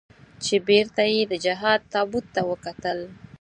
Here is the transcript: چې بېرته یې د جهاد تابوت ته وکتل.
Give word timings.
چې 0.43 0.55
بېرته 0.67 1.01
یې 1.13 1.21
د 1.27 1.33
جهاد 1.45 1.79
تابوت 1.93 2.25
ته 2.35 2.41
وکتل. 2.49 2.99